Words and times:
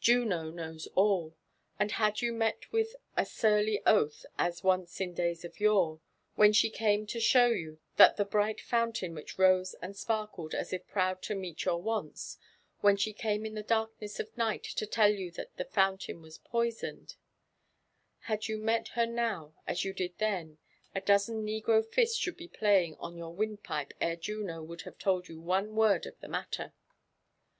Juno 0.00 0.50
knows 0.50 0.88
all; 0.96 1.36
and 1.78 1.92
had 1.92 2.20
you 2.20 2.32
met 2.32 2.64
her 2.64 2.70
with 2.72 2.88
1»0 2.88 2.90
LIFB 2.90 2.90
AND 2.90 2.98
ADVENTUaBS 2.98 3.14
OF 3.16 3.22
a 3.24 3.38
surly 3.38 3.82
oath, 3.86 4.26
as 4.36 4.60
onee 4.62 5.00
in 5.00 5.14
days 5.14 5.44
of 5.44 5.60
yore, 5.60 6.00
when 6.34 6.52
she 6.52 6.70
came 6.70 7.06
to 7.06 7.20
show 7.20 7.46
you 7.46 7.78
thai 7.96 8.12
the 8.16 8.24
bright 8.24 8.58
fountaio 8.58 9.14
which 9.14 9.38
rose 9.38 9.74
and 9.74 9.96
sparkled 9.96 10.54
as 10.56 10.72
if 10.72 10.88
proud 10.88 11.22
to 11.22 11.36
meet 11.36 11.64
your 11.64 11.80
wants— 11.80 12.36
when 12.80 12.96
she 12.96 13.12
came 13.12 13.46
in 13.46 13.54
the 13.54 13.62
darkness 13.62 14.18
of 14.18 14.36
night 14.36 14.64
to 14.64 14.86
tell 14.88 15.14
you 15.14 15.30
that 15.30 15.70
foun 15.72 15.96
tain 15.96 16.20
was 16.20 16.38
poisoned,— 16.38 17.14
^had 18.26 18.48
you 18.48 18.58
met 18.58 18.88
her 18.88 19.06
now 19.06 19.54
as 19.68 19.84
you 19.84 19.92
did 19.92 20.18
then, 20.18 20.58
a 20.96 21.00
dozen 21.00 21.46
negro 21.46 21.86
fists 21.86 22.18
should 22.18 22.36
be 22.36 22.48
playing 22.48 22.96
on 22.96 23.16
your 23.16 23.32
windpipe 23.32 23.94
ere 24.00 24.16
Juno 24.16 24.64
would 24.64 24.80
have 24.82 24.98
t9]d 24.98 25.28
you 25.28 25.40
one 25.40 25.76
word 25.76 26.06
of 26.06 26.18
the 26.18 26.26
matter. 26.26 26.74